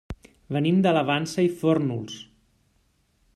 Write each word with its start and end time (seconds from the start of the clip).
Venim 0.55 0.79
de 0.85 0.93
la 0.97 1.03
Vansa 1.09 1.45
i 1.49 1.51
Fórnols. 1.61 2.17